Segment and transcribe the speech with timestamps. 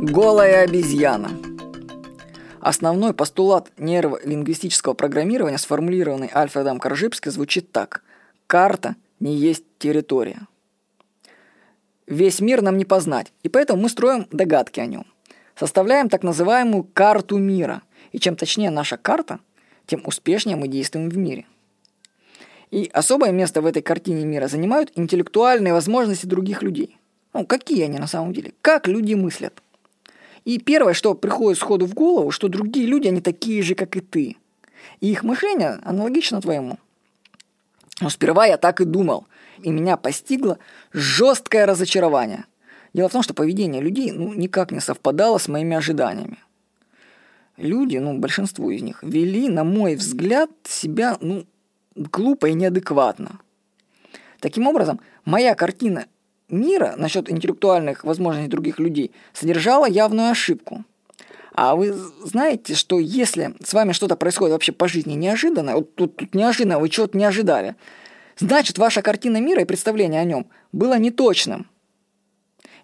[0.00, 1.30] Голая обезьяна.
[2.60, 8.02] Основной постулат нейролингвистического программирования, сформулированный Альфредом Коржибски, звучит так.
[8.46, 10.46] Карта не есть территория.
[12.06, 15.06] Весь мир нам не познать, и поэтому мы строим догадки о нем.
[15.54, 17.82] Составляем так называемую карту мира.
[18.10, 19.40] И чем точнее наша карта,
[19.86, 21.46] тем успешнее мы действуем в мире.
[22.70, 26.98] И особое место в этой картине мира занимают интеллектуальные возможности других людей.
[27.32, 28.52] Ну, какие они на самом деле?
[28.60, 29.62] Как люди мыслят?
[30.44, 34.00] И первое, что приходит сходу в голову, что другие люди, они такие же, как и
[34.00, 34.36] ты.
[35.00, 36.78] И их мышление аналогично твоему.
[38.00, 39.26] Но сперва я так и думал.
[39.62, 40.58] И меня постигло
[40.92, 42.44] жесткое разочарование.
[42.92, 46.38] Дело в том, что поведение людей ну, никак не совпадало с моими ожиданиями.
[47.56, 51.46] Люди, ну, большинство из них, вели, на мой взгляд, себя, ну,
[51.94, 53.38] глупо и неадекватно.
[54.40, 56.06] Таким образом, моя картина
[56.52, 60.84] мира насчет интеллектуальных возможностей других людей содержала явную ошибку.
[61.54, 66.16] А вы знаете, что если с вами что-то происходит вообще по жизни неожиданно, вот тут,
[66.16, 67.74] тут неожиданно, вы чего-то не ожидали,
[68.38, 71.68] значит, ваша картина мира и представление о нем было неточным.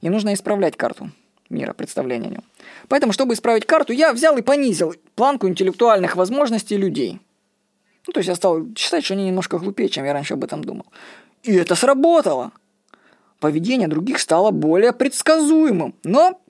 [0.00, 1.10] И нужно исправлять карту
[1.48, 2.44] мира, представление о нем.
[2.88, 7.20] Поэтому, чтобы исправить карту, я взял и понизил планку интеллектуальных возможностей людей.
[8.06, 10.62] Ну, то есть я стал считать, что они немножко глупее, чем я раньше об этом
[10.62, 10.86] думал.
[11.42, 12.52] И это сработало
[13.40, 15.94] поведение других стало более предсказуемым.
[16.04, 16.40] Но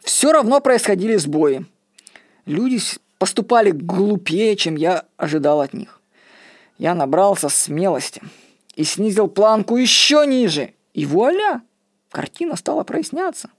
[0.00, 1.66] все равно происходили сбои.
[2.44, 2.80] Люди
[3.18, 6.00] поступали глупее, чем я ожидал от них.
[6.78, 8.22] Я набрался смелости
[8.74, 10.74] и снизил планку еще ниже.
[10.94, 11.62] И вуаля!
[12.10, 13.50] Картина стала проясняться.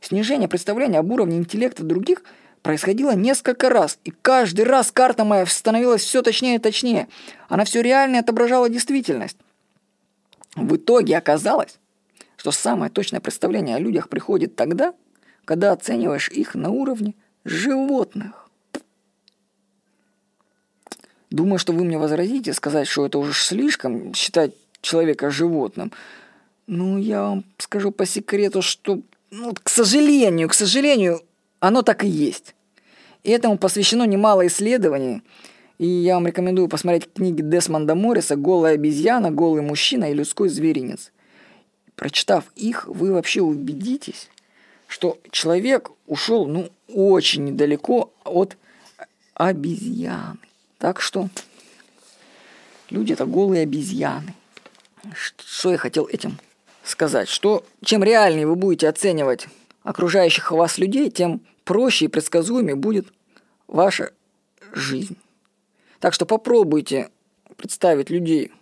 [0.00, 2.22] Снижение представления об уровне интеллекта других
[2.62, 7.08] происходило несколько раз, и каждый раз карта моя становилась все точнее и точнее.
[7.48, 9.36] Она все реально отображала действительность.
[10.56, 11.78] В итоге оказалось,
[12.36, 14.94] что самое точное представление о людях приходит тогда,
[15.44, 18.48] когда оцениваешь их на уровне животных.
[21.30, 25.92] Думаю, что вы мне возразите, сказать, что это уже слишком, считать человека животным.
[26.66, 29.00] Ну, я вам скажу по секрету, что,
[29.30, 31.22] ну, к сожалению, к сожалению,
[31.60, 32.54] оно так и есть.
[33.24, 35.22] И этому посвящено немало исследований,
[35.78, 41.12] и я вам рекомендую посмотреть книги Десмонда Морриса «Голая обезьяна», «Голый мужчина» и «Людской зверинец».
[41.94, 44.28] Прочитав их, вы вообще убедитесь,
[44.86, 48.56] что человек ушел ну, очень недалеко от
[49.34, 50.38] обезьяны.
[50.78, 51.28] Так что
[52.90, 54.34] люди это голые обезьяны.
[55.12, 56.38] Что я хотел этим
[56.84, 57.28] сказать?
[57.28, 59.48] Что чем реальнее вы будете оценивать
[59.82, 63.06] окружающих вас людей, тем проще и предсказуемее будет
[63.66, 64.12] ваша
[64.72, 65.16] жизнь.
[66.00, 67.10] Так что попробуйте
[67.56, 68.52] представить людей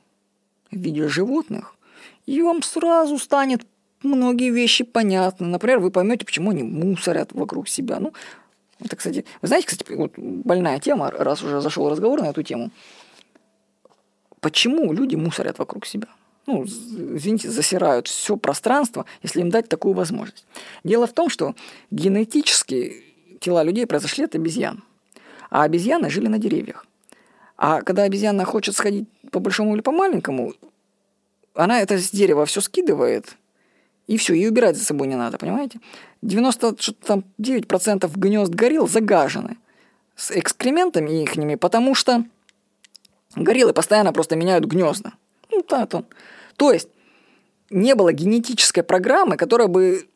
[0.71, 1.77] в виде животных,
[2.25, 3.67] и вам сразу станет
[4.03, 5.47] многие вещи понятны.
[5.47, 8.01] Например, вы поймете, почему они мусорят вокруг себя.
[8.01, 8.13] Ну,
[8.81, 12.71] это, кстати, вы знаете, кстати, вот больная тема, раз уже зашел разговор на эту тему.
[14.41, 16.09] Почему люди мусорят вокруг себя?
[16.47, 20.47] Ну, извините, засирают все пространство, если им дать такую возможность.
[20.85, 21.55] Дело в том, что
[21.91, 23.03] генетически
[23.41, 24.85] тела людей произошли от обезьян.
[25.51, 26.87] А обезьяны жили на деревьях.
[27.57, 30.55] А когда обезьяна хочет сходить по большому или по маленькому,
[31.55, 33.37] она это с дерева все скидывает,
[34.07, 35.81] и все, и убирать за собой не надо, понимаете?
[36.23, 39.57] 99% гнезд горил загажены
[40.15, 42.25] с экскрементами ихними, потому что
[43.35, 45.13] гориллы постоянно просто меняют гнезда.
[45.51, 46.05] Ну, так он.
[46.57, 46.89] То есть
[47.71, 50.09] не было генетической программы, которая бы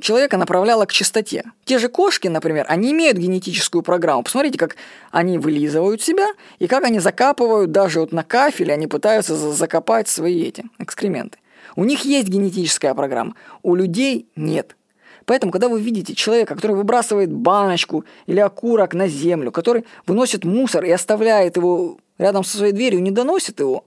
[0.00, 1.44] человека направляла к чистоте.
[1.64, 4.22] Те же кошки, например, они имеют генетическую программу.
[4.22, 4.76] Посмотрите, как
[5.10, 6.26] они вылизывают себя
[6.58, 11.38] и как они закапывают даже вот на кафеле, они пытаются закопать свои эти экскременты.
[11.74, 14.76] У них есть генетическая программа, у людей нет.
[15.24, 20.84] Поэтому, когда вы видите человека, который выбрасывает баночку или окурок на землю, который выносит мусор
[20.84, 23.84] и оставляет его рядом со своей дверью, не доносит его,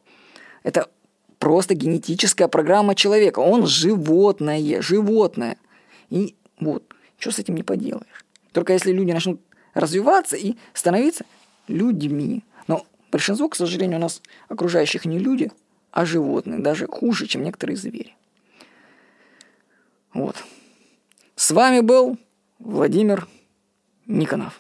[0.64, 0.90] это
[1.40, 3.40] просто генетическая программа человека.
[3.40, 5.58] Он животное, животное–
[6.10, 6.84] и вот,
[7.18, 8.26] что с этим не поделаешь.
[8.52, 9.42] Только если люди начнут
[9.74, 11.26] развиваться и становиться
[11.68, 12.44] людьми.
[12.68, 15.52] Но большинство, к сожалению, у нас окружающих не люди,
[15.92, 18.16] а животные, даже хуже, чем некоторые звери.
[20.14, 20.36] Вот.
[21.36, 22.18] С вами был
[22.58, 23.28] Владимир
[24.06, 24.60] Никонов.